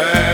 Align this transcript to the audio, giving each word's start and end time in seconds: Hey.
Hey. 0.00 0.29